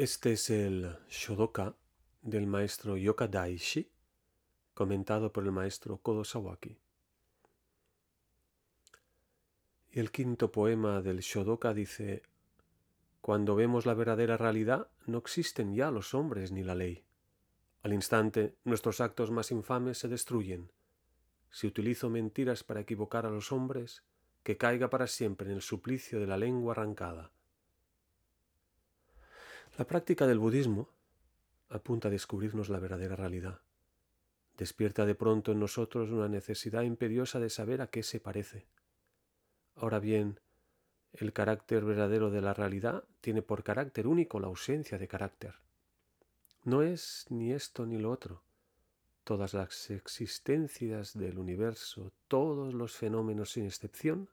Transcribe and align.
Este 0.00 0.32
es 0.32 0.48
el 0.48 0.96
Shodoka 1.10 1.76
del 2.22 2.46
maestro 2.46 2.96
Yoka 2.96 3.28
Daishi, 3.28 3.92
comentado 4.72 5.30
por 5.30 5.44
el 5.44 5.52
maestro 5.52 5.98
Kodo 5.98 6.24
Sawaki. 6.24 6.78
Y 9.90 10.00
el 10.00 10.10
quinto 10.10 10.50
poema 10.50 11.02
del 11.02 11.20
Shodoka 11.20 11.74
dice, 11.74 12.22
Cuando 13.20 13.54
vemos 13.54 13.84
la 13.84 13.92
verdadera 13.92 14.38
realidad, 14.38 14.88
no 15.04 15.18
existen 15.18 15.74
ya 15.74 15.90
los 15.90 16.14
hombres 16.14 16.50
ni 16.50 16.62
la 16.62 16.74
ley. 16.74 17.04
Al 17.82 17.92
instante, 17.92 18.56
nuestros 18.64 19.02
actos 19.02 19.30
más 19.30 19.50
infames 19.50 19.98
se 19.98 20.08
destruyen. 20.08 20.72
Si 21.50 21.66
utilizo 21.66 22.08
mentiras 22.08 22.64
para 22.64 22.80
equivocar 22.80 23.26
a 23.26 23.30
los 23.30 23.52
hombres, 23.52 24.02
que 24.44 24.56
caiga 24.56 24.88
para 24.88 25.06
siempre 25.06 25.50
en 25.50 25.56
el 25.56 25.60
suplicio 25.60 26.20
de 26.20 26.26
la 26.26 26.38
lengua 26.38 26.72
arrancada. 26.72 27.32
La 29.80 29.86
práctica 29.86 30.26
del 30.26 30.38
budismo 30.38 30.90
apunta 31.70 32.08
a 32.08 32.10
descubrirnos 32.10 32.68
la 32.68 32.80
verdadera 32.80 33.16
realidad. 33.16 33.62
Despierta 34.58 35.06
de 35.06 35.14
pronto 35.14 35.52
en 35.52 35.58
nosotros 35.58 36.10
una 36.10 36.28
necesidad 36.28 36.82
imperiosa 36.82 37.40
de 37.40 37.48
saber 37.48 37.80
a 37.80 37.86
qué 37.86 38.02
se 38.02 38.20
parece. 38.20 38.66
Ahora 39.76 39.98
bien, 39.98 40.38
el 41.14 41.32
carácter 41.32 41.82
verdadero 41.82 42.30
de 42.30 42.42
la 42.42 42.52
realidad 42.52 43.04
tiene 43.22 43.40
por 43.40 43.64
carácter 43.64 44.06
único 44.06 44.38
la 44.38 44.48
ausencia 44.48 44.98
de 44.98 45.08
carácter. 45.08 45.54
No 46.62 46.82
es 46.82 47.24
ni 47.30 47.54
esto 47.54 47.86
ni 47.86 47.96
lo 47.96 48.10
otro. 48.10 48.42
Todas 49.24 49.54
las 49.54 49.88
existencias 49.88 51.16
del 51.16 51.38
universo, 51.38 52.12
todos 52.28 52.74
los 52.74 52.92
fenómenos 52.96 53.52
sin 53.52 53.64
excepción, 53.64 54.28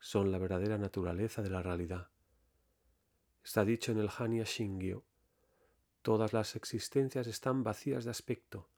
son 0.00 0.32
la 0.32 0.38
verdadera 0.38 0.78
naturaleza 0.78 1.42
de 1.42 1.50
la 1.50 1.60
realidad. 1.60 2.11
Está 3.44 3.64
dicho 3.64 3.90
en 3.90 3.98
el 3.98 4.08
Hanya 4.16 4.44
Shingyo, 4.44 5.02
todas 6.02 6.32
las 6.32 6.54
existencias 6.54 7.26
están 7.26 7.64
vacías 7.64 8.04
de 8.04 8.10
aspecto. 8.10 8.68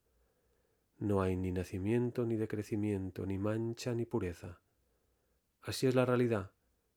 No 0.99 1.21
hay 1.21 1.37
ni 1.37 1.53
nacimiento 1.53 2.25
ni 2.25 2.37
decrecimiento, 2.37 3.27
ni 3.27 3.37
mancha 3.37 3.95
ni 3.95 4.07
pureza. 4.07 4.61
Así 5.63 5.87
es 5.87 5.95
la 5.95 6.07
realidad, 6.07 6.51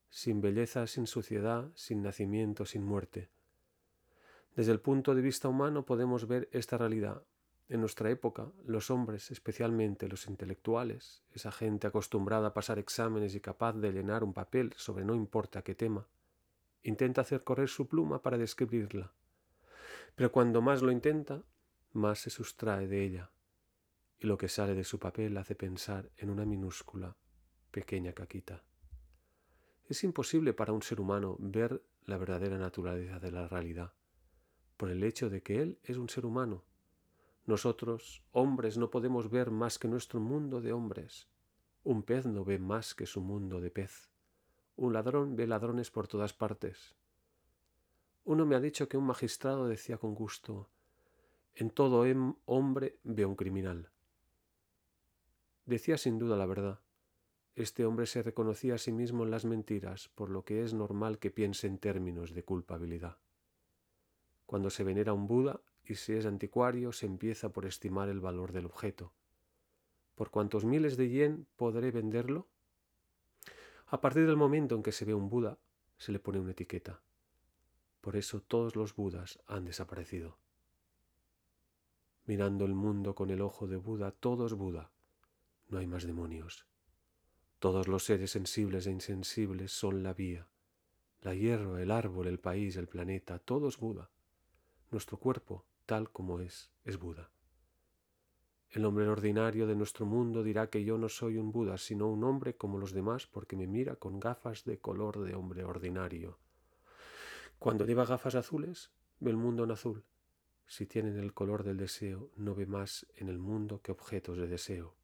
sin 0.10 0.40
belleza, 0.40 0.88
sin 0.88 1.08
suciedad, 1.08 1.70
sin 1.76 2.02
nacimiento, 2.02 2.66
sin 2.66 2.84
muerte. 2.84 3.30
Desde 4.56 4.72
el 4.72 4.80
punto 4.80 5.14
de 5.14 5.22
vista 5.22 5.50
humano 5.50 5.86
podemos 5.86 6.26
ver 6.26 6.48
esta 6.54 6.78
realidad. 6.78 7.22
En 7.70 7.82
nuestra 7.82 8.10
época, 8.10 8.50
los 8.66 8.90
hombres, 8.90 9.30
especialmente 9.30 10.08
los 10.08 10.28
intelectuales, 10.28 11.22
esa 11.34 11.52
gente 11.52 11.86
acostumbrada 11.88 12.48
a 12.48 12.54
pasar 12.54 12.80
exámenes 12.80 13.36
y 13.36 13.42
capaz 13.42 13.74
de 13.74 13.92
llenar 13.92 14.24
un 14.24 14.34
papel 14.34 14.74
sobre 14.78 15.04
no 15.04 15.16
importa 15.16 15.64
qué 15.64 15.76
tema, 15.76 16.08
intenta 16.88 17.22
hacer 17.22 17.44
correr 17.44 17.68
su 17.68 17.88
pluma 17.88 18.22
para 18.22 18.38
describirla. 18.38 19.12
Pero 20.16 20.32
cuando 20.32 20.62
más 20.62 20.82
lo 20.82 20.92
intenta, 20.92 21.44
más 21.92 22.20
se 22.20 22.30
sustrae 22.30 22.88
de 22.88 23.04
ella, 23.04 23.32
y 24.20 24.28
lo 24.28 24.38
que 24.38 24.48
sale 24.48 24.74
de 24.74 24.86
su 24.86 24.98
papel 24.98 25.38
hace 25.38 25.54
pensar 25.54 26.10
en 26.18 26.30
una 26.30 26.46
minúscula 26.46 27.18
pequeña 27.72 28.14
caquita. 28.14 28.64
Es 29.86 30.04
imposible 30.04 30.54
para 30.54 30.72
un 30.72 30.82
ser 30.82 31.02
humano 31.02 31.36
ver 31.40 31.84
la 32.06 32.18
verdadera 32.18 32.58
naturaleza 32.58 33.20
de 33.20 33.32
la 33.32 33.48
realidad, 33.48 33.94
por 34.78 34.90
el 34.90 35.04
hecho 35.04 35.30
de 35.30 35.44
que 35.44 35.62
él 35.62 35.80
es 35.84 35.98
un 35.98 36.08
ser 36.08 36.26
humano. 36.26 36.64
Nosotros, 37.46 38.24
hombres, 38.32 38.78
no 38.78 38.90
podemos 38.90 39.30
ver 39.30 39.52
más 39.52 39.78
que 39.78 39.88
nuestro 39.88 40.20
mundo 40.20 40.62
de 40.62 40.72
hombres. 40.72 41.28
Un 41.84 42.04
pez 42.04 42.26
no 42.26 42.46
ve 42.46 42.60
más 42.60 42.96
que 42.96 43.06
su 43.06 43.22
mundo 43.22 43.60
de 43.60 43.72
pez. 43.72 44.10
Un 44.78 44.94
ladrón 44.94 45.36
ve 45.36 45.48
ladrones 45.48 45.90
por 45.90 46.08
todas 46.08 46.34
partes. 46.34 46.96
Uno 48.24 48.46
me 48.46 48.56
ha 48.56 48.60
dicho 48.60 48.88
que 48.88 48.98
un 48.98 49.06
magistrado 49.06 49.68
decía 49.68 49.98
con 49.98 50.14
gusto, 50.14 50.70
en 51.56 51.72
todo 51.72 52.06
hombre 52.46 53.00
ve 53.04 53.26
un 53.26 53.36
criminal. 53.36 53.90
Decía 55.66 55.98
sin 55.98 56.20
duda 56.20 56.38
la 56.38 56.46
verdad. 56.46 56.80
Este 57.56 57.86
hombre 57.86 58.06
se 58.06 58.22
reconocía 58.22 58.76
a 58.76 58.78
sí 58.78 58.92
mismo 58.92 59.24
en 59.24 59.32
las 59.32 59.46
mentiras, 59.46 60.10
por 60.10 60.30
lo 60.30 60.46
que 60.46 60.62
es 60.62 60.76
normal 60.76 61.18
que 61.18 61.32
piense 61.32 61.66
en 61.66 61.80
términos 61.80 62.36
de 62.36 62.44
culpabilidad. 62.44 63.18
Cuando 64.46 64.70
se 64.70 64.84
venera 64.84 65.14
un 65.14 65.26
Buda 65.26 65.60
y 65.84 65.96
se 65.96 66.20
es 66.20 66.28
anticuario, 66.28 66.92
se 66.92 67.08
empieza 67.08 67.50
por 67.50 67.66
estimar 67.66 68.10
el 68.10 68.20
valor 68.20 68.52
del 68.52 68.68
objeto. 68.68 69.12
¿Por 70.14 70.30
cuántos 70.30 70.66
miles 70.66 70.98
de 70.98 71.10
yen 71.10 71.48
podré 71.56 71.90
venderlo? 71.90 72.48
A 73.90 74.02
partir 74.02 74.28
del 74.28 74.36
momento 74.36 74.76
en 74.76 74.84
que 74.84 74.92
se 74.92 75.06
ve 75.06 75.14
un 75.14 75.30
Buda, 75.30 75.58
se 75.98 76.12
le 76.12 76.20
pone 76.20 76.40
una 76.40 76.52
etiqueta. 76.52 77.02
Por 78.02 78.18
eso 78.18 78.42
todos 78.42 78.76
los 78.76 78.96
Budas 78.96 79.40
han 79.48 79.64
desaparecido. 79.64 80.38
Mirando 82.26 82.66
el 82.66 82.74
mundo 82.74 83.16
con 83.16 83.30
el 83.30 83.42
ojo 83.42 83.66
de 83.66 83.78
Buda, 83.78 84.12
todo 84.12 84.46
es 84.46 84.54
Buda. 84.54 84.92
No 85.70 85.78
hay 85.78 85.88
más 85.88 86.04
demonios. 86.06 86.66
Todos 87.60 87.88
los 87.88 88.04
seres 88.04 88.32
sensibles 88.32 88.88
e 88.88 88.92
insensibles 88.92 89.72
son 89.72 90.04
la 90.04 90.14
vía. 90.14 90.48
La 91.22 91.34
hierba, 91.34 91.82
el 91.82 91.92
árbol, 91.92 92.28
el 92.28 92.40
país, 92.40 92.76
el 92.76 92.90
planeta, 92.90 93.40
todo 93.40 93.70
es 93.70 93.78
Buda. 93.78 94.10
Nuestro 94.92 95.18
cuerpo, 95.18 95.66
tal 95.86 96.12
como 96.12 96.42
es, 96.42 96.70
es 96.84 96.98
Buda. 97.00 97.32
El 98.70 98.84
hombre 98.84 99.08
ordinario 99.08 99.66
de 99.66 99.76
nuestro 99.76 100.06
mundo 100.06 100.44
dirá 100.44 100.70
que 100.70 100.84
yo 100.84 100.98
no 100.98 101.08
soy 101.08 101.38
un 101.38 101.52
Buda, 101.52 101.78
sino 101.78 102.08
un 102.08 102.24
hombre 102.24 102.56
como 102.56 102.78
los 102.78 102.92
demás 102.92 103.26
porque 103.26 103.56
me 103.56 103.66
mira 103.66 103.96
con 103.96 104.20
gafas 104.20 104.66
de 104.66 104.78
color 104.80 105.20
de 105.20 105.36
hombre 105.36 105.64
ordinario. 105.64 106.38
Cuando 107.60 107.86
lleva 107.86 108.06
gafas 108.06 108.36
azules, 108.36 108.92
ve 109.20 109.32
el 109.32 109.38
mundo 109.38 109.64
en 109.64 109.72
azul. 109.72 110.04
Si 110.66 110.86
tienen 110.86 111.18
el 111.18 111.34
color 111.34 111.64
del 111.64 111.78
deseo, 111.78 112.30
no 112.36 112.54
ve 112.54 112.66
más 112.66 113.08
en 113.16 113.30
el 113.30 113.40
mundo 113.40 113.82
que 113.82 113.94
objetos 113.94 114.38
de 114.38 114.48
deseo. 114.48 114.96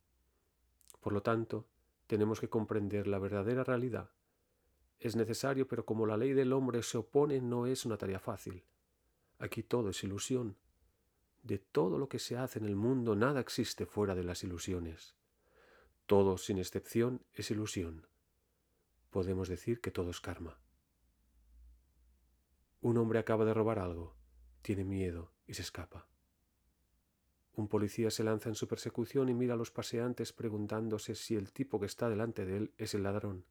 Por 1.00 1.13
lo 1.13 1.24
tanto, 1.24 1.66
tenemos 2.06 2.41
que 2.41 2.50
comprender 2.50 3.07
la 3.07 3.18
verdadera 3.18 3.63
realidad. 3.63 4.12
Es 5.00 5.16
necesario, 5.16 5.68
pero 5.68 5.85
como 5.85 6.06
la 6.06 6.18
ley 6.18 6.34
del 6.34 6.51
hombre 6.53 6.84
se 6.84 6.97
opone, 6.97 7.40
no 7.41 7.66
es 7.66 7.85
una 7.85 7.97
tarea 7.97 8.19
fácil. 8.19 8.63
Aquí 9.40 9.63
todo 9.63 9.90
es 9.90 10.03
ilusión. 10.03 10.57
De 11.43 11.59
todo 11.59 11.99
lo 11.99 12.07
que 12.07 12.19
se 12.19 12.37
hace 12.37 12.59
en 12.59 12.65
el 12.65 12.77
mundo, 12.77 13.15
nada 13.15 13.41
existe 13.41 13.85
fuera 13.85 14.15
de 14.15 14.23
las 14.23 14.43
ilusiones. 14.43 15.13
Todo, 16.05 16.37
sin 16.37 16.57
excepción, 16.57 17.21
es 17.33 17.51
ilusión. 17.51 18.07
Podemos 19.09 19.49
decir 19.49 19.81
que 19.81 19.91
todo 19.91 20.09
es 20.11 20.21
karma. 20.21 20.57
Un 22.79 22.97
hombre 22.97 23.19
acaba 23.19 23.45
de 23.45 23.53
robar 23.53 23.79
algo, 23.79 24.15
tiene 24.61 24.85
miedo 24.85 25.33
y 25.45 25.53
se 25.53 25.61
escapa. 25.61 26.07
Un 27.55 27.67
policía 27.67 28.09
se 28.09 28.23
lanza 28.23 28.49
en 28.49 28.55
su 28.55 28.67
persecución 28.67 29.29
y 29.29 29.33
mira 29.33 29.53
a 29.53 29.57
los 29.57 29.69
paseantes 29.69 30.33
preguntándose 30.33 31.13
si 31.13 31.35
el 31.35 31.51
tipo 31.51 31.79
que 31.79 31.85
está 31.85 32.09
delante 32.09 32.45
de 32.45 32.57
él 32.57 32.73
es 32.77 32.93
el 32.93 33.03
ladrón. 33.03 33.45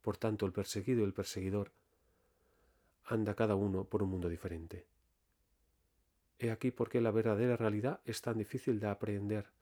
Por 0.00 0.16
tanto, 0.16 0.46
el 0.46 0.52
perseguido 0.52 1.00
y 1.00 1.04
el 1.04 1.12
perseguidor 1.12 1.72
anda 3.04 3.34
cada 3.34 3.56
uno 3.56 3.84
por 3.84 4.02
un 4.02 4.10
mundo 4.10 4.28
diferente. 4.28 4.86
He 6.42 6.50
aquí 6.50 6.72
por 6.72 6.88
qué 6.88 7.00
la 7.00 7.12
verdadera 7.12 7.56
realidad 7.56 8.00
es 8.04 8.20
tan 8.20 8.36
difícil 8.36 8.80
de 8.80 8.88
aprender. 8.88 9.52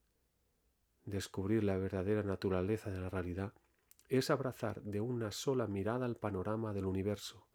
Descubrir 1.04 1.62
la 1.62 1.76
verdadera 1.76 2.22
naturaleza 2.22 2.90
de 2.90 2.98
la 2.98 3.10
realidad 3.10 3.52
es 4.08 4.30
abrazar 4.30 4.80
de 4.80 5.02
una 5.02 5.30
sola 5.30 5.66
mirada 5.66 6.06
el 6.06 6.16
panorama 6.16 6.72
del 6.72 6.86
universo. 6.86 7.46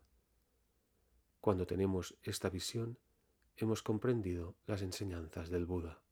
Cuando 1.42 1.66
tenemos 1.66 2.16
esta 2.22 2.52
visión, 2.52 3.00
hemos 3.56 3.82
comprendido 3.82 4.58
las 4.68 4.84
enseñanzas 4.84 5.50
del 5.50 5.66
Buda. 5.66 6.04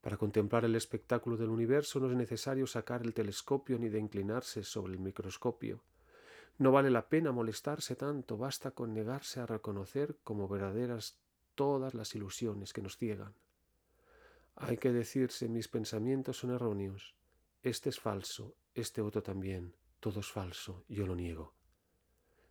Para 0.00 0.16
contemplar 0.16 0.64
el 0.64 0.76
espectáculo 0.76 1.36
del 1.36 1.50
universo 1.50 2.00
no 2.00 2.10
es 2.10 2.16
necesario 2.16 2.66
sacar 2.66 3.02
el 3.02 3.12
telescopio 3.12 3.78
ni 3.78 3.90
de 3.90 3.98
inclinarse 3.98 4.64
sobre 4.64 4.94
el 4.94 4.98
microscopio. 4.98 5.84
No 6.56 6.72
vale 6.72 6.88
la 6.88 7.10
pena 7.10 7.32
molestarse 7.32 7.96
tanto, 7.96 8.38
basta 8.38 8.70
con 8.70 8.94
negarse 8.94 9.40
a 9.40 9.46
reconocer 9.46 10.16
como 10.24 10.48
verdaderas 10.48 11.20
todas 11.54 11.94
las 11.94 12.14
ilusiones 12.14 12.72
que 12.72 12.82
nos 12.82 12.96
ciegan. 12.96 13.34
Hay 14.56 14.76
que 14.76 14.92
decirse 14.92 15.48
mis 15.48 15.68
pensamientos 15.68 16.38
son 16.38 16.50
erróneos, 16.50 17.14
este 17.62 17.88
es 17.88 18.00
falso, 18.00 18.56
este 18.74 19.02
otro 19.02 19.22
también, 19.22 19.74
todo 20.00 20.20
es 20.20 20.30
falso, 20.30 20.84
yo 20.88 21.06
lo 21.06 21.14
niego. 21.14 21.54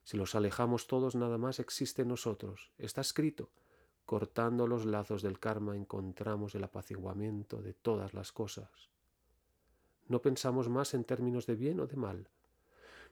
Si 0.03 0.17
los 0.17 0.33
alejamos 0.33 0.87
todos, 0.87 1.15
nada 1.15 1.37
más 1.37 1.59
existe 1.59 2.01
en 2.01 2.07
nosotros. 2.07 2.71
Está 2.77 3.01
escrito. 3.01 3.51
Cortando 4.05 4.65
los 4.65 4.85
lazos 4.85 5.21
del 5.21 5.39
karma 5.39 5.75
encontramos 5.75 6.55
el 6.55 6.63
apaciguamiento 6.63 7.61
de 7.61 7.73
todas 7.75 8.15
las 8.15 8.31
cosas. 8.31 8.89
No 10.07 10.21
pensamos 10.21 10.67
más 10.67 10.95
en 10.95 11.03
términos 11.03 11.45
de 11.45 11.53
bien 11.53 11.79
o 11.79 11.85
de 11.85 11.95
mal. 11.95 12.29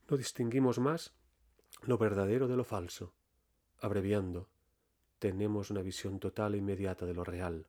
No 0.10 0.18
distinguimos 0.18 0.80
más 0.80 1.14
lo 1.84 2.00
verdadero 2.00 2.48
de 2.48 2.58
lo 2.58 2.64
falso. 2.64 3.14
Abreviando, 3.78 4.50
tenemos 5.20 5.72
una 5.72 5.82
visión 5.82 6.20
total 6.20 6.54
e 6.54 6.58
inmediata 6.58 7.06
de 7.06 7.14
lo 7.14 7.24
real. 7.24 7.68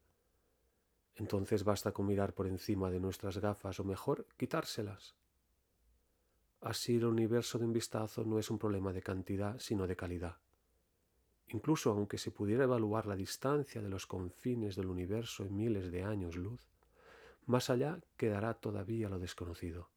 Entonces 1.17 1.65
basta 1.65 1.93
con 1.93 2.07
mirar 2.07 2.33
por 2.35 2.47
encima 2.47 2.91
de 2.91 3.01
nuestras 3.01 3.39
gafas 3.39 3.81
o 3.81 3.85
mejor 3.85 4.27
quitárselas. 4.37 5.17
Así 6.61 6.97
el 6.97 7.07
universo 7.07 7.59
de 7.59 7.65
un 7.65 7.73
vistazo 7.73 8.25
no 8.25 8.39
es 8.39 8.51
un 8.51 8.59
problema 8.59 8.93
de 8.93 9.03
cantidad, 9.03 9.59
sino 9.59 9.87
de 9.87 9.97
calidad. 9.97 10.39
incluso 11.51 11.91
aunque 11.91 12.19
se 12.19 12.31
pudiera 12.31 12.65
evaluar 12.65 13.07
la 13.07 13.17
distancia 13.17 13.81
de 13.81 13.89
los 13.89 14.07
confines 14.07 14.77
del 14.77 14.91
universo 14.91 15.47
en 15.47 15.57
miles 15.57 15.91
de 15.91 16.05
años 16.05 16.37
luz, 16.37 16.61
más 17.47 17.71
allá 17.71 18.01
quedará 18.19 18.53
todavía 18.53 19.09
lo 19.09 19.19
desconocido. 19.19 19.89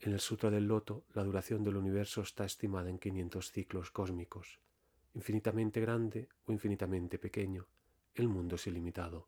En 0.00 0.12
el 0.12 0.20
Sutra 0.20 0.50
del 0.50 0.66
Loto, 0.66 1.04
la 1.14 1.24
duración 1.24 1.64
del 1.64 1.76
universo 1.76 2.20
está 2.20 2.44
estimada 2.44 2.90
en 2.90 2.98
500 2.98 3.50
ciclos 3.50 3.90
cósmicos. 3.90 4.60
Infinitamente 5.16 5.80
grande 5.80 6.28
o 6.44 6.52
infinitamente 6.52 7.18
pequeño, 7.18 7.66
el 8.14 8.28
mundo 8.28 8.56
es 8.56 8.66
ilimitado. 8.66 9.26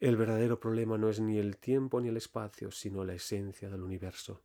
El 0.00 0.16
verdadero 0.16 0.58
problema 0.58 0.98
no 0.98 1.08
es 1.08 1.20
ni 1.20 1.38
el 1.38 1.58
tiempo 1.58 2.00
ni 2.00 2.08
el 2.08 2.16
espacio, 2.16 2.72
sino 2.72 3.04
la 3.04 3.14
esencia 3.14 3.70
del 3.70 3.84
universo. 3.84 4.42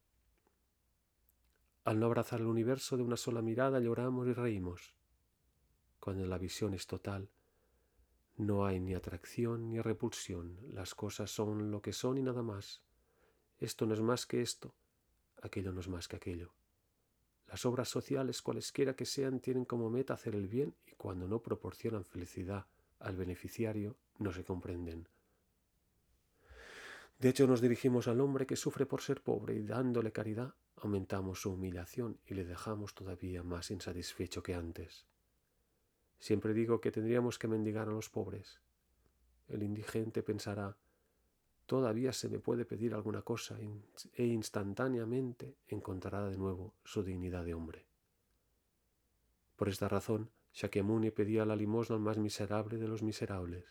Al 1.83 1.99
no 1.99 2.05
abrazar 2.05 2.41
el 2.41 2.45
universo 2.45 2.95
de 2.95 3.01
una 3.01 3.17
sola 3.17 3.41
mirada 3.41 3.79
lloramos 3.79 4.27
y 4.27 4.33
reímos. 4.33 4.93
Cuando 5.99 6.27
la 6.27 6.37
visión 6.37 6.75
es 6.75 6.85
total, 6.85 7.27
no 8.37 8.67
hay 8.67 8.79
ni 8.79 8.93
atracción 8.93 9.71
ni 9.71 9.81
repulsión, 9.81 10.59
las 10.69 10.93
cosas 10.93 11.31
son 11.31 11.71
lo 11.71 11.81
que 11.81 11.91
son 11.91 12.19
y 12.19 12.21
nada 12.21 12.43
más. 12.43 12.83
Esto 13.57 13.87
no 13.87 13.95
es 13.95 14.01
más 14.01 14.27
que 14.27 14.43
esto, 14.43 14.75
aquello 15.41 15.73
no 15.73 15.79
es 15.79 15.87
más 15.87 16.07
que 16.07 16.17
aquello. 16.17 16.53
Las 17.53 17.67
obras 17.67 17.87
sociales, 17.87 18.41
cualesquiera 18.41 18.95
que 18.95 19.05
sean, 19.05 19.39
tienen 19.39 19.63
como 19.63 19.87
meta 19.91 20.15
hacer 20.15 20.33
el 20.33 20.47
bien 20.47 20.73
y 20.87 20.93
cuando 20.93 21.27
no 21.27 21.39
proporcionan 21.43 22.03
felicidad 22.03 22.65
al 22.97 23.15
beneficiario, 23.15 23.95
no 24.17 24.33
se 24.33 24.43
comprenden. 24.43 25.07
De 27.19 27.29
hecho, 27.29 27.45
nos 27.45 27.61
dirigimos 27.61 28.07
al 28.07 28.21
hombre 28.21 28.47
que 28.47 28.55
sufre 28.55 28.87
por 28.87 29.01
ser 29.01 29.21
pobre 29.21 29.53
y 29.53 29.61
dándole 29.61 30.11
caridad, 30.11 30.55
aumentamos 30.77 31.41
su 31.41 31.51
humillación 31.51 32.17
y 32.25 32.33
le 32.33 32.43
dejamos 32.43 32.95
todavía 32.95 33.43
más 33.43 33.69
insatisfecho 33.69 34.41
que 34.41 34.55
antes. 34.55 35.05
Siempre 36.17 36.55
digo 36.55 36.81
que 36.81 36.91
tendríamos 36.91 37.37
que 37.37 37.47
mendigar 37.47 37.87
a 37.87 37.91
los 37.91 38.09
pobres. 38.09 38.61
El 39.47 39.61
indigente 39.61 40.23
pensará, 40.23 40.75
todavía 41.65 42.13
se 42.13 42.29
me 42.29 42.39
puede 42.39 42.65
pedir 42.65 42.93
alguna 42.93 43.21
cosa 43.21 43.57
e 44.13 44.25
instantáneamente 44.25 45.57
encontrará 45.67 46.27
de 46.27 46.37
nuevo 46.37 46.73
su 46.83 47.03
dignidad 47.03 47.45
de 47.45 47.53
hombre. 47.53 47.85
Por 49.55 49.69
esta 49.69 49.87
razón, 49.87 50.29
Shakyamuni 50.53 51.11
pedía 51.11 51.45
la 51.45 51.55
limosna 51.55 51.95
al 51.95 52.01
más 52.01 52.17
miserable 52.17 52.77
de 52.77 52.87
los 52.87 53.01
miserables. 53.01 53.65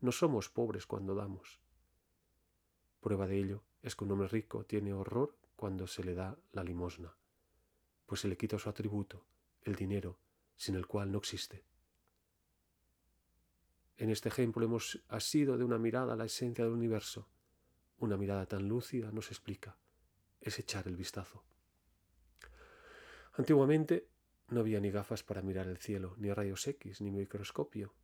No 0.00 0.12
somos 0.12 0.48
pobres 0.48 0.86
cuando 0.86 1.14
damos. 1.14 1.60
Prueba 3.00 3.26
de 3.26 3.38
ello 3.38 3.62
es 3.82 3.96
que 3.96 4.04
un 4.04 4.12
hombre 4.12 4.28
rico 4.28 4.64
tiene 4.64 4.92
horror 4.92 5.36
cuando 5.56 5.86
se 5.86 6.04
le 6.04 6.14
da 6.14 6.38
la 6.52 6.64
limosna, 6.64 7.16
pues 8.06 8.20
se 8.20 8.28
le 8.28 8.36
quita 8.36 8.58
su 8.58 8.68
atributo, 8.68 9.24
el 9.62 9.74
dinero, 9.74 10.18
sin 10.56 10.74
el 10.74 10.86
cual 10.86 11.10
no 11.10 11.18
existe. 11.18 11.64
En 13.96 14.10
este 14.10 14.28
ejemplo 14.28 14.64
hemos 14.64 15.02
asido 15.08 15.56
de 15.56 15.64
una 15.64 15.78
mirada 15.78 16.14
a 16.14 16.16
la 16.16 16.24
esencia 16.24 16.64
del 16.64 16.74
universo. 16.74 17.28
Una 17.98 18.16
mirada 18.16 18.46
tan 18.46 18.68
lúcida 18.68 19.12
nos 19.12 19.30
explica. 19.30 19.76
Es 20.40 20.58
echar 20.58 20.88
el 20.88 20.96
vistazo. 20.96 21.44
Antiguamente 23.34 24.08
no 24.48 24.60
había 24.60 24.80
ni 24.80 24.90
gafas 24.90 25.22
para 25.22 25.42
mirar 25.42 25.68
el 25.68 25.78
cielo, 25.78 26.14
ni 26.18 26.32
rayos 26.32 26.66
X, 26.66 27.00
ni 27.00 27.10
microscopio. 27.10 27.94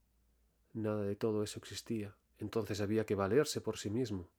Nada 0.72 1.02
de 1.02 1.16
todo 1.16 1.42
eso 1.42 1.58
existía. 1.58 2.16
Entonces 2.38 2.80
había 2.80 3.04
que 3.04 3.16
valerse 3.16 3.60
por 3.60 3.76
sí 3.76 3.90
mismo, 3.90 4.30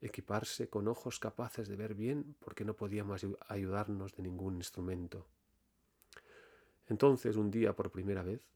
equiparse 0.00 0.68
con 0.68 0.86
ojos 0.88 1.18
capaces 1.18 1.68
de 1.68 1.76
ver 1.76 1.94
bien 1.94 2.36
porque 2.38 2.64
no 2.64 2.76
podíamos 2.76 3.26
ayudarnos 3.48 4.14
de 4.14 4.22
ningún 4.22 4.56
instrumento. 4.56 5.26
Entonces, 6.86 7.36
un 7.36 7.50
día 7.50 7.74
por 7.74 7.90
primera 7.90 8.22
vez, 8.22 8.46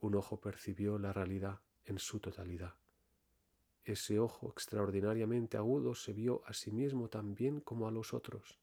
un 0.00 0.14
ojo 0.14 0.40
percibió 0.40 0.98
la 0.98 1.12
realidad 1.12 1.60
en 1.86 1.98
su 1.98 2.20
totalidad. 2.20 2.74
Ese 3.84 4.18
ojo 4.18 4.48
extraordinariamente 4.48 5.58
agudo 5.58 5.94
se 5.94 6.14
vio 6.14 6.42
a 6.46 6.54
sí 6.54 6.72
mismo 6.72 7.08
tan 7.08 7.34
bien 7.34 7.60
como 7.60 7.86
a 7.86 7.90
los 7.90 8.14
otros. 8.14 8.58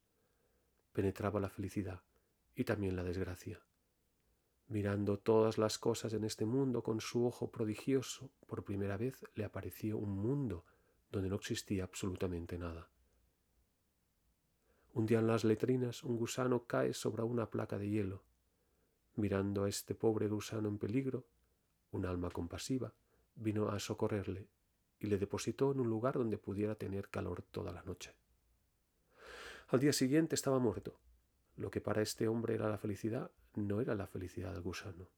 Penetraba 0.93 1.39
la 1.39 1.49
felicidad 1.49 2.01
y 2.55 2.63
también 2.63 2.95
la 2.95 3.03
desgracia. 3.03 3.61
Mirando 4.67 5.19
todas 5.19 5.59
las 5.59 5.77
cosas 5.77 6.13
en 6.13 6.23
este 6.23 6.45
mundo 6.45 6.81
con 6.81 7.01
su 7.01 7.25
ojo 7.25 7.51
prodigioso, 7.51 8.31
por 8.47 8.63
primera 8.63 8.97
vez 8.97 9.23
le 9.35 9.45
apareció 9.45 9.97
un 9.97 10.17
mundo 10.17 10.65
donde 11.11 11.29
no 11.29 11.35
existía 11.35 11.83
absolutamente 11.83 12.57
nada. 12.57 12.89
Un 14.93 15.05
día 15.05 15.19
en 15.19 15.27
las 15.27 15.43
letrinas 15.43 16.03
un 16.03 16.17
gusano 16.17 16.65
cae 16.65 16.93
sobre 16.93 17.21
una 17.23 17.49
placa 17.49 17.77
de 17.77 17.89
hielo. 17.89 18.23
Mirando 19.15 19.65
a 19.65 19.69
este 19.69 19.93
pobre 19.93 20.27
gusano 20.29 20.67
en 20.67 20.79
peligro, 20.79 21.27
un 21.91 22.05
alma 22.05 22.31
compasiva 22.31 22.93
vino 23.35 23.69
a 23.69 23.79
socorrerle 23.79 24.47
y 24.99 25.07
le 25.07 25.17
depositó 25.17 25.71
en 25.71 25.79
un 25.79 25.89
lugar 25.89 26.15
donde 26.15 26.37
pudiera 26.37 26.75
tener 26.75 27.09
calor 27.09 27.41
toda 27.41 27.71
la 27.71 27.83
noche. 27.83 28.13
Al 29.69 29.79
día 29.79 29.93
siguiente 29.93 30.35
estaba 30.35 30.59
muerto. 30.59 30.99
Lo 31.55 31.71
que 31.71 31.81
para 31.81 32.01
este 32.01 32.27
hombre 32.27 32.55
era 32.55 32.69
la 32.69 32.77
felicidad 32.77 33.31
no 33.55 33.81
era 33.81 33.95
la 33.95 34.07
felicidad 34.07 34.53
del 34.53 34.61
gusano. 34.61 35.09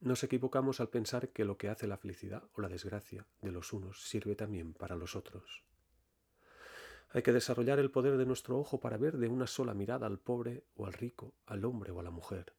Nos 0.00 0.22
equivocamos 0.22 0.80
al 0.80 0.90
pensar 0.90 1.30
que 1.30 1.44
lo 1.44 1.56
que 1.56 1.68
hace 1.68 1.86
la 1.86 1.96
felicidad 1.96 2.42
o 2.54 2.60
la 2.60 2.68
desgracia 2.68 3.26
de 3.40 3.52
los 3.52 3.72
unos 3.72 4.02
sirve 4.02 4.36
también 4.36 4.74
para 4.74 4.96
los 4.96 5.16
otros. 5.16 5.64
Hay 7.10 7.22
que 7.22 7.32
desarrollar 7.32 7.78
el 7.78 7.90
poder 7.90 8.16
de 8.16 8.26
nuestro 8.26 8.58
ojo 8.58 8.80
para 8.80 8.98
ver 8.98 9.16
de 9.18 9.28
una 9.28 9.46
sola 9.46 9.72
mirada 9.72 10.06
al 10.06 10.18
pobre 10.18 10.64
o 10.74 10.86
al 10.86 10.92
rico, 10.92 11.34
al 11.46 11.64
hombre 11.64 11.92
o 11.92 12.00
a 12.00 12.02
la 12.02 12.10
mujer. 12.10 12.52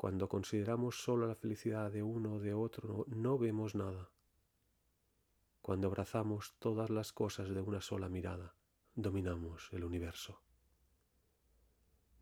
Cuando 0.00 0.30
consideramos 0.30 1.04
solo 1.04 1.26
la 1.26 1.34
felicidad 1.34 1.92
de 1.92 2.02
uno 2.02 2.36
o 2.36 2.40
de 2.40 2.54
otro, 2.54 3.04
no 3.08 3.36
vemos 3.36 3.74
nada. 3.74 4.08
Cuando 5.60 5.88
abrazamos 5.88 6.54
todas 6.58 6.88
las 6.88 7.12
cosas 7.12 7.50
de 7.50 7.60
una 7.60 7.82
sola 7.82 8.08
mirada, 8.08 8.54
dominamos 8.94 9.68
el 9.72 9.84
universo. 9.84 10.40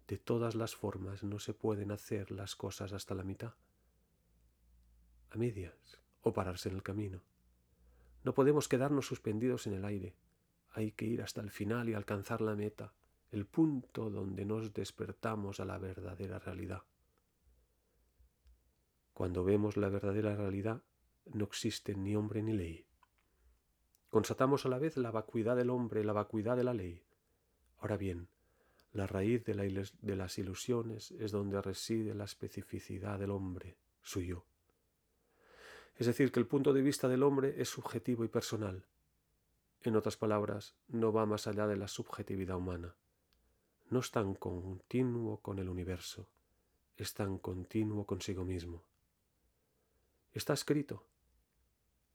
De 0.09 0.19
todas 0.19 0.57
las 0.57 0.75
formas 0.75 1.23
no 1.23 1.39
se 1.39 1.55
pueden 1.55 1.93
hacer 1.93 2.33
las 2.33 2.57
cosas 2.57 2.93
hasta 2.93 3.15
la 3.15 3.23
mitad, 3.23 3.55
a 5.31 5.37
medias 5.37 6.01
o 6.23 6.33
pararse 6.33 6.71
en 6.71 6.75
el 6.75 6.83
camino. 6.83 7.23
No 8.25 8.35
podemos 8.35 8.67
quedarnos 8.67 9.07
suspendidos 9.07 9.69
en 9.69 9.75
el 9.75 9.85
aire. 9.85 10.17
Hay 10.71 10.91
que 10.91 11.05
ir 11.05 11.23
hasta 11.23 11.43
el 11.43 11.53
final 11.53 11.89
y 11.89 11.95
alcanzar 11.95 12.41
la 12.41 12.57
meta, 12.57 12.93
el 13.31 13.47
punto 13.47 14.11
donde 14.11 14.45
nos 14.45 14.73
despertamos 14.73 15.61
a 15.61 15.65
la 15.65 15.79
verdadera 15.79 16.41
realidad. 16.41 16.83
Cuando 19.19 19.43
vemos 19.43 19.77
la 19.77 19.89
verdadera 19.89 20.37
realidad, 20.37 20.81
no 21.25 21.45
existe 21.45 21.97
ni 21.97 22.15
hombre 22.15 22.41
ni 22.41 22.53
ley. 22.53 22.87
Constatamos 24.11 24.65
a 24.65 24.69
la 24.69 24.79
vez 24.79 24.97
la 24.97 25.11
vacuidad 25.11 25.57
del 25.57 25.71
hombre, 25.71 26.05
la 26.05 26.13
vacuidad 26.13 26.57
de 26.57 26.63
la 26.63 26.73
ley. 26.73 27.03
Ahora 27.79 27.97
bien, 27.97 28.29
la 28.93 29.09
raíz 29.09 29.45
de, 29.45 30.15
las 30.15 30.39
ilusiones 30.39 31.11
es 31.11 31.33
donde 31.33 31.61
reside 31.61 32.15
la 32.15 32.27
especificidad 32.27 33.19
del 33.19 33.33
hombre, 33.33 33.77
suyo. 34.03 34.45
Es 35.97 36.07
decir, 36.07 36.31
que 36.31 36.39
el 36.39 36.47
punto 36.47 36.73
de 36.73 36.83
vista 36.83 37.09
del 37.09 37.25
hombre 37.25 37.61
es 37.61 37.69
subjetivo 37.69 38.23
y 38.23 38.29
personal. 38.29 38.87
En 39.83 39.97
otras 39.97 40.17
palabras, 40.17 40.77
no 40.87 41.13
va 41.13 41.27
más 41.27 41.49
allá 41.49 41.67
de 41.67 41.77
la 41.77 41.89
subjetividad 41.89 42.57
humana. 42.57 42.95
No 43.91 43.99
es 43.99 44.13
tan 44.13 44.35
continuo 44.35 45.39
con 45.39 45.59
el 45.59 45.69
universo, 45.69 46.29
es 46.97 47.15
tan 47.15 47.39
continuo 47.39 48.07
consigo 48.07 48.45
mismo. 48.45 48.85
Está 50.33 50.53
escrito. 50.53 51.07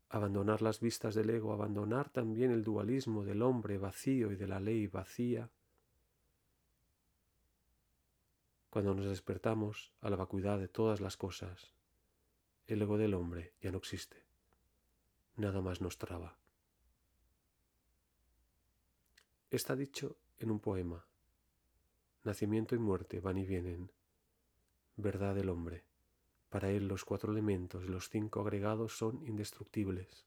Abandonar 0.08 0.62
las 0.62 0.80
vistas 0.80 1.14
del 1.14 1.30
ego, 1.30 1.52
abandonar 1.52 2.10
también 2.10 2.50
el 2.50 2.62
dualismo 2.62 3.24
del 3.24 3.42
hombre 3.42 3.78
vacío 3.78 4.30
y 4.30 4.36
de 4.36 4.46
la 4.46 4.60
ley 4.60 4.86
vacía. 4.86 5.50
Cuando 8.70 8.94
nos 8.94 9.06
despertamos 9.06 9.92
a 10.00 10.10
la 10.10 10.16
vacuidad 10.16 10.58
de 10.58 10.68
todas 10.68 11.00
las 11.00 11.16
cosas, 11.16 11.72
el 12.66 12.82
ego 12.82 12.96
del 12.96 13.14
hombre 13.14 13.54
ya 13.60 13.70
no 13.70 13.78
existe. 13.78 14.24
Nada 15.36 15.60
más 15.60 15.80
nos 15.80 15.98
traba. 15.98 16.38
Está 19.50 19.76
dicho 19.76 20.16
en 20.38 20.50
un 20.50 20.60
poema. 20.60 21.06
Nacimiento 22.24 22.74
y 22.74 22.78
muerte 22.78 23.20
van 23.20 23.38
y 23.38 23.46
vienen. 23.46 23.92
Verdad 24.96 25.34
del 25.34 25.48
hombre. 25.48 25.84
Para 26.54 26.70
él 26.70 26.86
los 26.86 27.04
cuatro 27.04 27.32
elementos 27.32 27.82
y 27.82 27.88
los 27.88 28.08
cinco 28.08 28.40
agregados 28.40 28.96
son 28.96 29.26
indestructibles. 29.26 30.24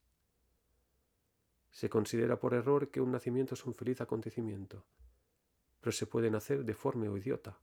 Se 1.72 1.90
considera 1.90 2.38
por 2.38 2.54
error 2.54 2.92
que 2.92 3.00
un 3.00 3.14
nacimiento 3.14 3.54
es 3.54 3.66
un 3.66 3.74
feliz 3.74 4.02
acontecimiento, 4.02 4.84
pero 5.80 5.94
se 5.94 6.06
puede 6.06 6.30
nacer 6.30 6.66
deforme 6.66 7.08
o 7.08 7.16
idiota. 7.16 7.58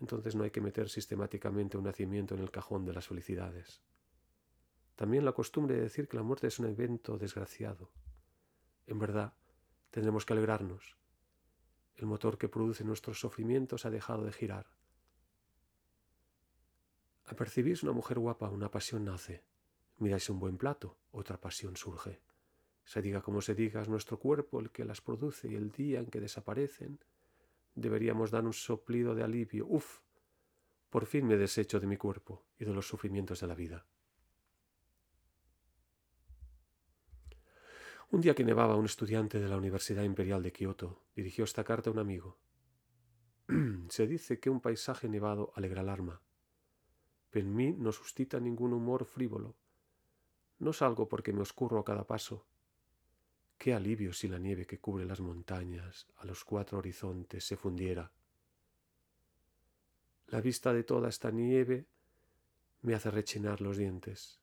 Entonces 0.00 0.34
no 0.34 0.42
hay 0.42 0.50
que 0.50 0.60
meter 0.60 0.88
sistemáticamente 0.88 1.78
un 1.78 1.84
nacimiento 1.84 2.34
en 2.34 2.40
el 2.40 2.50
cajón 2.50 2.84
de 2.84 2.92
las 2.92 3.06
felicidades. 3.06 3.80
También 4.96 5.24
la 5.24 5.30
costumbre 5.30 5.76
de 5.76 5.82
decir 5.82 6.08
que 6.08 6.16
la 6.16 6.24
muerte 6.24 6.48
es 6.48 6.58
un 6.58 6.66
evento 6.66 7.18
desgraciado. 7.18 7.92
En 8.88 8.98
verdad, 8.98 9.32
tendremos 9.92 10.26
que 10.26 10.32
alegrarnos. 10.32 10.96
El 11.94 12.06
motor 12.06 12.36
que 12.36 12.48
produce 12.48 12.82
nuestros 12.82 13.20
sufrimientos 13.20 13.86
ha 13.86 13.90
dejado 13.90 14.24
de 14.24 14.32
girar. 14.32 14.66
Apercibís 17.30 17.84
una 17.84 17.92
mujer 17.92 18.18
guapa, 18.18 18.50
una 18.50 18.72
pasión 18.72 19.04
nace. 19.04 19.44
Miráis 19.98 20.28
un 20.30 20.40
buen 20.40 20.58
plato, 20.58 20.98
otra 21.12 21.40
pasión 21.40 21.76
surge. 21.76 22.20
Se 22.84 23.00
diga 23.00 23.22
como 23.22 23.40
se 23.40 23.54
diga, 23.54 23.80
es 23.80 23.88
nuestro 23.88 24.18
cuerpo 24.18 24.58
el 24.58 24.72
que 24.72 24.84
las 24.84 25.00
produce 25.00 25.46
y 25.46 25.54
el 25.54 25.70
día 25.70 26.00
en 26.00 26.06
que 26.06 26.18
desaparecen, 26.18 26.98
deberíamos 27.76 28.32
dar 28.32 28.44
un 28.44 28.52
soplido 28.52 29.14
de 29.14 29.22
alivio. 29.22 29.64
Uf, 29.68 30.00
por 30.88 31.06
fin 31.06 31.24
me 31.24 31.36
desecho 31.36 31.78
de 31.78 31.86
mi 31.86 31.96
cuerpo 31.96 32.46
y 32.58 32.64
de 32.64 32.74
los 32.74 32.88
sufrimientos 32.88 33.38
de 33.38 33.46
la 33.46 33.54
vida. 33.54 33.86
Un 38.10 38.22
día 38.22 38.34
que 38.34 38.42
nevaba, 38.42 38.74
un 38.74 38.86
estudiante 38.86 39.38
de 39.38 39.48
la 39.48 39.56
Universidad 39.56 40.02
Imperial 40.02 40.42
de 40.42 40.50
Kioto 40.50 41.04
dirigió 41.14 41.44
esta 41.44 41.62
carta 41.62 41.90
a 41.90 41.92
un 41.92 42.00
amigo. 42.00 42.40
Se 43.88 44.08
dice 44.08 44.40
que 44.40 44.50
un 44.50 44.60
paisaje 44.60 45.08
nevado 45.08 45.52
alegra 45.54 45.82
el 45.82 45.90
alma, 45.90 46.20
en 47.38 47.54
mí 47.54 47.72
no 47.78 47.92
suscita 47.92 48.40
ningún 48.40 48.72
humor 48.72 49.04
frívolo. 49.04 49.54
No 50.58 50.72
salgo 50.72 51.08
porque 51.08 51.32
me 51.32 51.42
oscurro 51.42 51.78
a 51.78 51.84
cada 51.84 52.06
paso, 52.06 52.44
Qué 53.60 53.74
alivio 53.74 54.14
si 54.14 54.26
la 54.26 54.38
nieve 54.38 54.64
que 54.64 54.78
cubre 54.78 55.04
las 55.04 55.20
montañas 55.20 56.06
a 56.16 56.24
los 56.24 56.46
cuatro 56.46 56.78
horizontes 56.78 57.44
se 57.44 57.58
fundiera. 57.58 58.10
La 60.28 60.40
vista 60.40 60.72
de 60.72 60.82
toda 60.82 61.10
esta 61.10 61.30
nieve 61.30 61.84
me 62.80 62.94
hace 62.94 63.10
rechinar 63.10 63.60
los 63.60 63.76
dientes. 63.76 64.40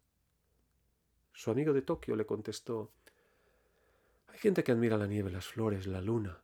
Su 1.34 1.50
amigo 1.50 1.74
de 1.74 1.82
Tokio 1.82 2.16
le 2.16 2.28
contestó 2.28 2.92
Hay 4.28 4.38
gente 4.38 4.64
que 4.64 4.72
admira 4.72 4.98
la 4.98 5.08
nieve, 5.08 5.32
las 5.32 5.48
flores, 5.48 5.88
la 5.88 6.00
luna, 6.00 6.44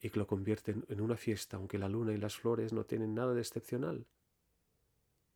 y 0.00 0.08
que 0.08 0.18
lo 0.18 0.26
convierten 0.26 0.86
en 0.88 1.02
una 1.02 1.18
fiesta, 1.18 1.58
aunque 1.58 1.76
la 1.76 1.90
luna 1.90 2.14
y 2.14 2.16
las 2.16 2.36
flores 2.36 2.72
no 2.72 2.86
tienen 2.86 3.14
nada 3.14 3.34
de 3.34 3.42
excepcional. 3.42 4.06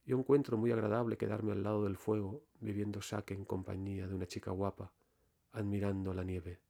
Yo 0.04 0.18
encuentro 0.18 0.56
muy 0.56 0.72
agradable 0.72 1.16
quedarme 1.16 1.52
al 1.52 1.62
lado 1.62 1.84
del 1.84 1.96
fuego, 1.96 2.42
bebiendo 2.60 3.02
sake 3.02 3.34
en 3.34 3.44
compañía 3.44 4.06
de 4.06 4.14
una 4.14 4.26
chica 4.26 4.50
guapa, 4.50 4.92
admirando 5.52 6.12
la 6.14 6.24
nieve. 6.24 6.60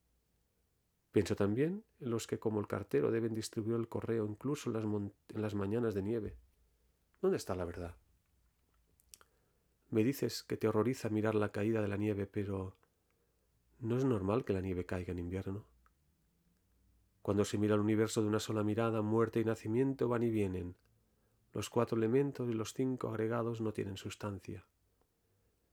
Pienso 1.13 1.35
también 1.35 1.85
en 1.99 2.11
los 2.11 2.27
que 2.27 2.39
como 2.39 2.61
el 2.61 2.69
cartero 2.69 3.11
deben 3.11 3.35
distribuir 3.35 3.77
el 3.77 3.89
correo 3.89 4.27
incluso 4.27 4.71
en 4.71 5.13
las, 5.43 5.55
mañanas 5.55 5.95
de 5.95 6.03
nieve. 6.03 6.37
¿Dónde 7.21 7.37
está 7.37 7.55
la 7.55 7.65
verdad? 7.65 7.97
Me 9.91 10.05
dices 10.05 10.45
que 10.45 10.57
te 10.57 10.69
horroriza 10.69 11.09
mirar 11.09 11.35
la 11.35 11.51
caída 11.51 11.83
de 11.83 11.89
la 11.89 11.97
nieve, 11.97 12.27
pero 12.27 12.77
¿no 13.81 13.97
es 13.97 14.05
normal 14.05 14.45
que 14.45 14.53
la 14.53 14.61
nieve 14.61 14.87
caiga 14.87 15.11
en 15.11 15.19
invierno? 15.19 15.65
Cuando 17.23 17.45
se 17.45 17.59
mira 17.59 17.75
el 17.75 17.81
universo 17.81 18.23
de 18.23 18.29
una 18.29 18.39
sola 18.39 18.63
mirada, 18.63 19.03
muerte 19.03 19.41
y 19.41 19.45
nacimiento 19.45 20.09
van 20.09 20.23
y 20.23 20.31
vienen. 20.31 20.77
Los 21.53 21.69
cuatro 21.69 21.99
elementos 21.99 22.49
y 22.49 22.53
los 22.53 22.75
cinco 22.75 23.09
agregados 23.09 23.61
no 23.61 23.73
tienen 23.73 23.97
sustancia. 23.97 24.67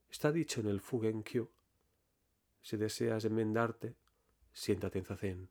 Está 0.10 0.32
dicho 0.32 0.62
en 0.62 0.68
el 0.68 0.82
Fugenkyo. 0.82 1.52
Si 2.62 2.78
deseas 2.78 3.26
enmendarte, 3.26 3.96
siéntate 4.52 5.00
en 5.00 5.06
Zazen 5.06 5.50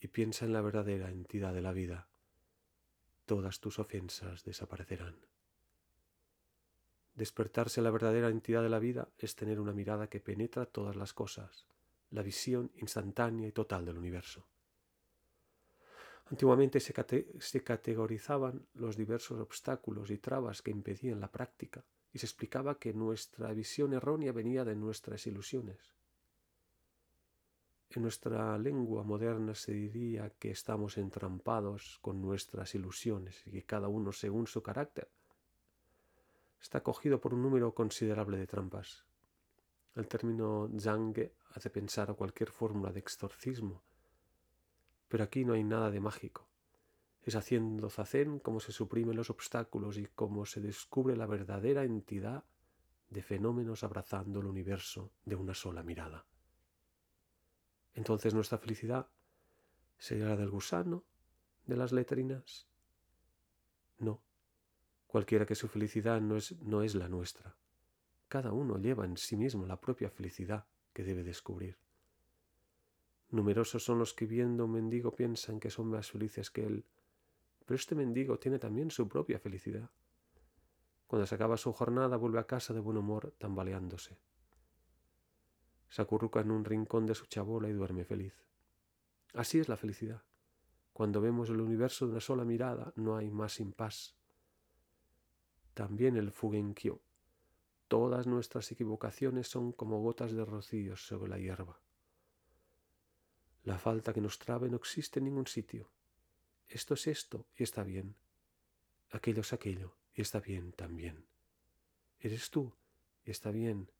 y 0.00 0.08
piensa 0.08 0.44
en 0.44 0.52
la 0.52 0.60
verdadera 0.60 1.10
entidad 1.10 1.54
de 1.54 1.62
la 1.62 1.72
vida. 1.72 2.08
Todas 3.26 3.60
tus 3.60 3.78
ofensas 3.78 4.44
desaparecerán. 4.44 5.16
Despertarse 7.14 7.80
a 7.80 7.82
la 7.82 7.90
verdadera 7.90 8.28
entidad 8.28 8.62
de 8.62 8.68
la 8.68 8.78
vida 8.78 9.08
es 9.18 9.34
tener 9.34 9.60
una 9.60 9.72
mirada 9.72 10.08
que 10.08 10.20
penetra 10.20 10.66
todas 10.66 10.96
las 10.96 11.12
cosas, 11.12 11.66
la 12.10 12.22
visión 12.22 12.70
instantánea 12.76 13.48
y 13.48 13.52
total 13.52 13.84
del 13.84 13.98
universo. 13.98 14.46
Antiguamente 16.30 16.78
se, 16.80 17.64
categorizaban 17.64 18.66
los 18.74 18.96
diversos 18.96 19.40
obstáculos 19.40 20.10
y 20.10 20.18
trabas 20.18 20.60
que 20.60 20.70
impedían 20.70 21.20
la 21.20 21.32
práctica 21.32 21.84
y 22.12 22.18
se 22.18 22.26
explicaba 22.26 22.78
que 22.78 22.92
nuestra 22.92 23.52
visión 23.54 23.94
errónea 23.94 24.32
venía 24.32 24.64
de 24.64 24.76
nuestras 24.76 25.26
ilusiones. 25.26 25.78
En 27.90 28.02
nuestra 28.02 28.58
lengua 28.58 29.02
moderna 29.02 29.54
se 29.54 29.72
diría 29.72 30.30
que 30.38 30.50
estamos 30.50 30.98
entrampados 30.98 31.98
con 32.02 32.20
nuestras 32.20 32.74
ilusiones 32.74 33.46
y 33.46 33.50
que 33.52 33.64
cada 33.64 33.88
uno, 33.88 34.12
según 34.12 34.46
su 34.46 34.62
carácter, 34.62 35.08
está 36.60 36.82
cogido 36.82 37.18
por 37.18 37.32
un 37.32 37.40
número 37.40 37.74
considerable 37.74 38.36
de 38.36 38.46
trampas. 38.46 39.06
El 39.94 40.06
término 40.06 40.70
zange 40.78 41.32
hace 41.54 41.70
pensar 41.70 42.10
a 42.10 42.14
cualquier 42.14 42.50
fórmula 42.50 42.92
de 42.92 43.00
exorcismo, 43.00 43.82
pero 45.08 45.24
aquí 45.24 45.44
no 45.44 45.54
hay 45.54 45.64
nada 45.64 45.90
de 45.90 46.00
mágico. 46.00 46.46
Es 47.22 47.34
haciendo 47.34 47.90
zazen 47.90 48.38
como 48.38 48.60
se 48.60 48.72
suprimen 48.72 49.16
los 49.16 49.30
obstáculos 49.30 49.98
y 49.98 50.06
como 50.06 50.46
se 50.46 50.60
descubre 50.60 51.16
la 51.16 51.26
verdadera 51.26 51.84
entidad 51.84 52.44
de 53.10 53.22
fenómenos 53.22 53.84
abrazando 53.84 54.40
el 54.40 54.46
universo 54.46 55.12
de 55.24 55.34
una 55.36 55.54
sola 55.54 55.82
mirada. 55.82 56.26
Entonces 57.94 58.34
nuestra 58.34 58.58
felicidad 58.58 59.08
sería 59.98 60.26
la 60.26 60.36
del 60.36 60.50
gusano, 60.50 61.04
de 61.66 61.76
las 61.76 61.92
letrinas. 61.92 62.68
No, 63.98 64.22
cualquiera 65.06 65.46
que 65.46 65.54
su 65.54 65.68
felicidad 65.68 66.20
no 66.20 66.36
es, 66.36 66.52
no 66.60 66.82
es 66.82 66.94
la 66.94 67.08
nuestra. 67.08 67.56
Cada 68.28 68.52
uno 68.52 68.78
lleva 68.78 69.04
en 69.04 69.16
sí 69.16 69.36
mismo 69.36 69.66
la 69.66 69.80
propia 69.80 70.10
felicidad 70.10 70.66
que 70.92 71.02
debe 71.02 71.24
descubrir. 71.24 71.78
Numerosos 73.30 73.84
son 73.84 73.98
los 73.98 74.14
que 74.14 74.26
viendo 74.26 74.64
un 74.64 74.72
mendigo 74.72 75.14
piensan 75.14 75.60
que 75.60 75.70
son 75.70 75.88
más 75.88 76.10
felices 76.10 76.50
que 76.50 76.64
él, 76.64 76.84
pero 77.66 77.76
este 77.76 77.94
mendigo 77.94 78.38
tiene 78.38 78.58
también 78.58 78.90
su 78.90 79.08
propia 79.08 79.38
felicidad. 79.38 79.90
Cuando 81.06 81.26
se 81.26 81.34
acaba 81.34 81.56
su 81.56 81.72
jornada 81.72 82.16
vuelve 82.16 82.38
a 82.38 82.46
casa 82.46 82.72
de 82.72 82.80
buen 82.80 82.96
humor 82.96 83.34
tambaleándose 83.38 84.18
se 85.88 86.02
acurruca 86.02 86.40
en 86.40 86.50
un 86.50 86.64
rincón 86.64 87.06
de 87.06 87.14
su 87.14 87.26
chabola 87.26 87.68
y 87.68 87.72
duerme 87.72 88.04
feliz. 88.04 88.34
Así 89.34 89.58
es 89.58 89.68
la 89.68 89.76
felicidad. 89.76 90.22
Cuando 90.92 91.20
vemos 91.20 91.48
el 91.48 91.60
universo 91.60 92.06
de 92.06 92.12
una 92.12 92.20
sola 92.20 92.44
mirada, 92.44 92.92
no 92.96 93.16
hay 93.16 93.30
más 93.30 93.60
impas. 93.60 94.16
También 95.74 96.16
el 96.16 96.32
Fugenkyo. 96.32 97.00
Todas 97.86 98.26
nuestras 98.26 98.70
equivocaciones 98.72 99.48
son 99.48 99.72
como 99.72 100.00
gotas 100.02 100.32
de 100.32 100.44
rocío 100.44 100.96
sobre 100.96 101.30
la 101.30 101.38
hierba. 101.38 101.80
La 103.68 103.76
falta 103.76 104.14
que 104.14 104.22
nos 104.22 104.38
trabe 104.38 104.70
no 104.70 104.78
existe 104.78 105.18
en 105.18 105.26
ningún 105.26 105.46
sitio. 105.46 105.90
Esto 106.68 106.94
es 106.94 107.06
esto 107.06 107.44
y 107.54 107.64
está 107.64 107.84
bien. 107.84 108.16
Aquello 109.10 109.42
es 109.42 109.52
aquello 109.52 109.94
y 110.14 110.22
está 110.22 110.40
bien 110.40 110.72
también. 110.72 111.26
Eres 112.18 112.48
tú 112.48 112.72
y 113.26 113.30
está 113.30 113.50
bien. 113.50 113.90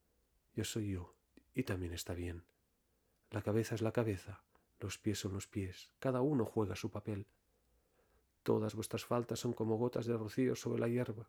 Yo 0.54 0.64
soy 0.64 0.92
yo 0.92 1.14
y 1.52 1.64
también 1.64 1.92
está 1.92 2.14
bien. 2.14 2.44
La 3.30 3.42
cabeza 3.42 3.74
es 3.74 3.82
la 3.82 3.92
cabeza, 3.92 4.42
los 4.80 4.96
pies 4.96 5.18
son 5.18 5.34
los 5.34 5.46
pies, 5.46 5.90
cada 5.98 6.22
uno 6.22 6.46
juega 6.46 6.74
su 6.74 6.90
papel. 6.90 7.26
Todas 8.44 8.74
vuestras 8.74 9.04
faltas 9.04 9.38
son 9.38 9.52
como 9.52 9.76
gotas 9.76 10.06
de 10.06 10.16
rocío 10.16 10.56
sobre 10.56 10.80
la 10.80 10.88
hierba, 10.88 11.28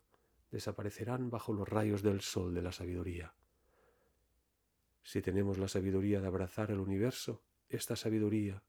desaparecerán 0.50 1.30
bajo 1.30 1.52
los 1.52 1.68
rayos 1.68 2.04
del 2.04 2.22
sol 2.22 2.54
de 2.54 2.62
la 2.62 2.72
sabiduría. 2.72 3.34
Si 5.04 5.22
tenemos 5.22 5.58
la 5.58 5.68
sabiduría 5.68 6.22
de 6.22 6.28
abrazar 6.28 6.72
el 6.72 6.80
universo, 6.80 7.44
esta 7.70 7.96
sabiduría, 7.96 8.64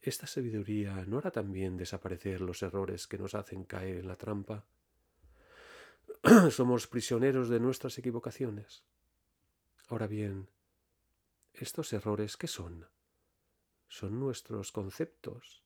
esta 0.00 0.26
sabiduría 0.26 1.04
no 1.06 1.18
hará 1.18 1.30
también 1.30 1.76
desaparecer 1.76 2.40
los 2.40 2.62
errores 2.62 3.06
que 3.06 3.18
nos 3.18 3.34
hacen 3.34 3.64
caer 3.64 3.98
en 3.98 4.08
la 4.08 4.16
trampa. 4.16 4.66
Somos 6.50 6.86
prisioneros 6.86 7.48
de 7.48 7.58
nuestras 7.58 7.98
equivocaciones. 7.98 8.84
Ahora 9.88 10.06
bien, 10.06 10.48
¿estos 11.52 11.92
errores 11.92 12.36
qué 12.36 12.46
son? 12.46 12.86
Son 13.88 14.20
nuestros 14.20 14.70
conceptos, 14.70 15.64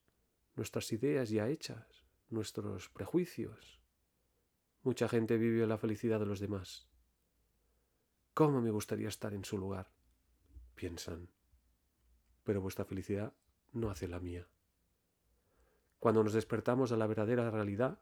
nuestras 0.54 0.92
ideas 0.92 1.28
ya 1.28 1.48
hechas, 1.48 2.06
nuestros 2.30 2.88
prejuicios. 2.88 3.80
Mucha 4.82 5.08
gente 5.08 5.36
vive 5.36 5.66
la 5.66 5.78
felicidad 5.78 6.20
de 6.20 6.26
los 6.26 6.40
demás. 6.40 6.88
¿Cómo 8.34 8.62
me 8.62 8.70
gustaría 8.70 9.08
estar 9.08 9.34
en 9.34 9.44
su 9.44 9.58
lugar? 9.58 9.92
piensan. 10.74 11.28
Pero 12.44 12.60
vuestra 12.60 12.84
felicidad 12.84 13.32
no 13.72 13.90
hace 13.90 14.08
la 14.08 14.20
mía. 14.20 14.46
Cuando 15.98 16.24
nos 16.24 16.32
despertamos 16.32 16.92
a 16.92 16.96
la 16.96 17.06
verdadera 17.06 17.50
realidad, 17.50 17.98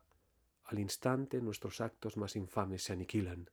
al 0.65 0.79
instante 0.79 1.41
nuestros 1.41 1.81
actos 1.81 2.17
más 2.17 2.37
infames 2.37 2.83
se 2.83 2.93
aniquilan 2.93 3.51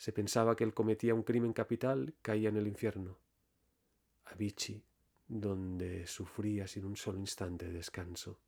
se 0.00 0.14
pensaba 0.14 0.56
que 0.56 0.64
él 0.64 0.72
cometía 0.72 1.14
un 1.14 1.24
crimen 1.24 1.52
capital, 1.52 2.14
caía 2.22 2.48
en 2.48 2.56
el 2.56 2.66
infierno. 2.66 3.18
Avicii, 4.24 4.82
donde 5.28 6.06
sufría 6.06 6.66
sin 6.66 6.86
un 6.86 6.96
solo 6.96 7.18
instante 7.18 7.66
de 7.66 7.72
descanso. 7.72 8.40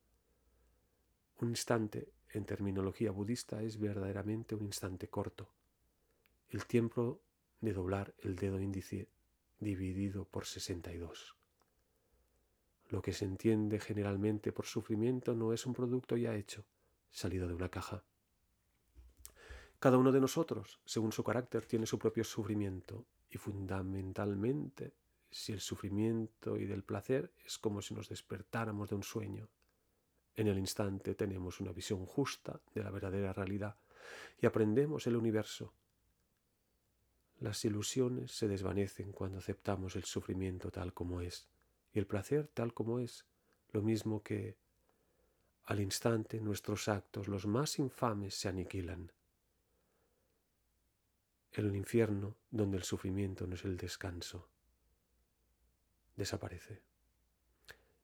Un 1.43 1.51
instante, 1.51 2.15
en 2.31 2.47
terminología 2.47 3.11
budista, 3.11 3.63
es 3.63 3.79
verdaderamente 3.79 4.55
un 4.55 4.65
instante 4.65 5.09
corto. 5.09 5.51
El 6.49 6.65
tiempo 6.65 7.21
de 7.61 7.75
doblar 7.75 8.15
el 8.21 8.35
dedo 8.35 8.59
índice 8.59 9.11
dividido 9.63 10.25
por 10.25 10.45
62. 10.45 11.37
Lo 12.89 13.01
que 13.01 13.13
se 13.13 13.25
entiende 13.25 13.81
generalmente 13.81 14.53
por 14.53 14.67
sufrimiento 14.67 15.35
no 15.35 15.53
es 15.53 15.65
un 15.65 15.73
producto 15.73 16.17
ya 16.17 16.35
hecho, 16.35 16.67
salido 17.11 17.49
de 17.49 17.55
una 17.55 17.71
caja. 17.71 18.05
Cada 19.79 19.99
uno 19.99 20.13
de 20.13 20.21
nosotros, 20.21 20.81
según 20.85 21.13
su 21.13 21.25
carácter, 21.25 21.65
tiene 21.65 21.87
su 21.87 21.99
propio 21.99 22.23
sufrimiento 22.23 23.07
y 23.31 23.39
fundamentalmente 23.39 24.95
si 25.31 25.53
el 25.53 25.61
sufrimiento 25.61 26.59
y 26.59 26.67
del 26.67 26.85
placer 26.85 27.33
es 27.45 27.59
como 27.59 27.81
si 27.81 27.95
nos 27.95 28.09
despertáramos 28.09 28.91
de 28.91 28.97
un 28.97 29.03
sueño. 29.03 29.49
En 30.35 30.47
el 30.47 30.59
instante 30.59 31.15
tenemos 31.15 31.61
una 31.61 31.73
visión 31.73 32.05
justa 32.05 32.61
de 32.75 32.83
la 32.83 32.91
verdadera 32.91 33.33
realidad 33.33 33.77
y 34.39 34.47
aprendemos 34.47 35.07
el 35.07 35.17
universo. 35.17 35.73
Las 37.43 37.65
ilusiones 37.65 38.31
se 38.31 38.47
desvanecen 38.47 39.11
cuando 39.11 39.39
aceptamos 39.39 39.97
el 39.97 40.05
sufrimiento 40.05 40.71
tal 40.71 40.95
como 40.95 41.21
es 41.21 41.49
y 41.93 41.99
el 41.99 42.07
placer 42.07 42.47
tal 42.47 42.73
como 42.73 43.01
es, 43.01 43.27
lo 43.73 43.83
mismo 43.83 44.23
que 44.23 44.57
al 45.65 45.81
instante 45.81 46.41
nuestros 46.41 46.87
actos, 46.87 47.27
los 47.27 47.47
más 47.47 47.81
infames, 47.81 48.37
se 48.37 48.49
aniquilan. 48.49 49.11
El 51.51 51.75
infierno, 51.75 52.37
donde 52.49 52.77
el 52.77 52.85
sufrimiento 52.85 53.45
no 53.49 53.57
es 53.57 53.65
el 53.65 53.77
descanso, 53.77 54.49
desaparece. 56.15 56.81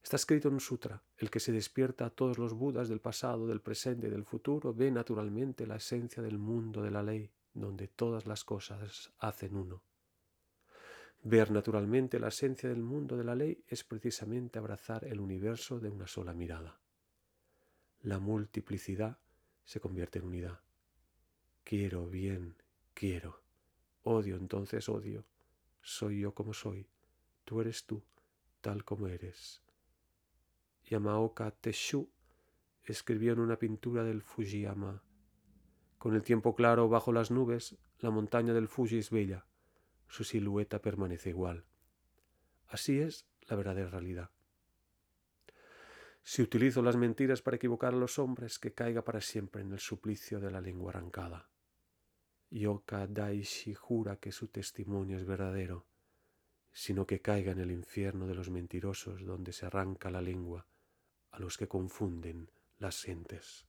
Está 0.02 0.16
escrito 0.16 0.48
en 0.48 0.54
un 0.54 0.60
sutra, 0.60 1.00
el 1.16 1.30
que 1.30 1.38
se 1.38 1.52
despierta 1.52 2.06
a 2.06 2.10
todos 2.10 2.38
los 2.38 2.54
budas 2.54 2.88
del 2.88 3.00
pasado, 3.00 3.46
del 3.46 3.60
presente 3.60 4.08
y 4.08 4.10
del 4.10 4.24
futuro, 4.24 4.74
ve 4.74 4.90
naturalmente 4.90 5.64
la 5.64 5.76
esencia 5.76 6.24
del 6.24 6.38
mundo 6.38 6.82
de 6.82 6.90
la 6.90 7.04
ley, 7.04 7.30
donde 7.60 7.88
todas 7.88 8.26
las 8.26 8.44
cosas 8.44 9.12
hacen 9.18 9.54
uno. 9.54 9.82
Ver 11.22 11.50
naturalmente 11.50 12.20
la 12.20 12.28
esencia 12.28 12.68
del 12.68 12.82
mundo 12.82 13.16
de 13.16 13.24
la 13.24 13.34
ley 13.34 13.64
es 13.66 13.84
precisamente 13.84 14.58
abrazar 14.58 15.04
el 15.04 15.20
universo 15.20 15.80
de 15.80 15.90
una 15.90 16.06
sola 16.06 16.32
mirada. 16.32 16.80
La 18.02 18.18
multiplicidad 18.20 19.18
se 19.64 19.80
convierte 19.80 20.20
en 20.20 20.26
unidad. 20.26 20.60
Quiero 21.64 22.06
bien, 22.08 22.56
quiero. 22.94 23.42
Odio 24.04 24.36
entonces 24.36 24.88
odio. 24.88 25.26
Soy 25.82 26.20
yo 26.20 26.32
como 26.32 26.54
soy. 26.54 26.86
Tú 27.44 27.60
eres 27.60 27.84
tú, 27.84 28.02
tal 28.60 28.84
como 28.84 29.08
eres. 29.08 29.60
Yamaoka 30.84 31.50
Teshu 31.50 32.08
escribió 32.84 33.32
en 33.32 33.40
una 33.40 33.58
pintura 33.58 34.04
del 34.04 34.22
Fujiyama. 34.22 35.02
Con 35.98 36.14
el 36.14 36.22
tiempo 36.22 36.54
claro 36.54 36.88
bajo 36.88 37.12
las 37.12 37.30
nubes, 37.30 37.76
la 37.98 38.10
montaña 38.10 38.54
del 38.54 38.68
Fuji 38.68 38.98
es 38.98 39.10
bella, 39.10 39.46
su 40.08 40.24
silueta 40.24 40.80
permanece 40.80 41.30
igual. 41.30 41.64
Así 42.68 43.00
es 43.00 43.26
la 43.48 43.56
verdadera 43.56 43.90
realidad. 43.90 44.30
Si 46.22 46.42
utilizo 46.42 46.82
las 46.82 46.96
mentiras 46.96 47.42
para 47.42 47.56
equivocar 47.56 47.94
a 47.94 47.96
los 47.96 48.18
hombres, 48.18 48.58
que 48.58 48.74
caiga 48.74 49.02
para 49.02 49.20
siempre 49.20 49.62
en 49.62 49.72
el 49.72 49.78
suplicio 49.78 50.40
de 50.40 50.50
la 50.50 50.60
lengua 50.60 50.90
arrancada. 50.90 51.48
Yoka 52.50 53.06
Daishi 53.06 53.74
jura 53.74 54.16
que 54.16 54.32
su 54.32 54.48
testimonio 54.48 55.16
es 55.18 55.24
verdadero, 55.24 55.86
sino 56.72 57.06
que 57.06 57.20
caiga 57.20 57.52
en 57.52 57.60
el 57.60 57.70
infierno 57.70 58.26
de 58.26 58.34
los 58.34 58.50
mentirosos 58.50 59.24
donde 59.24 59.52
se 59.52 59.66
arranca 59.66 60.10
la 60.10 60.22
lengua 60.22 60.66
a 61.30 61.38
los 61.38 61.56
que 61.56 61.68
confunden 61.68 62.50
las 62.78 63.02
gentes. 63.02 63.67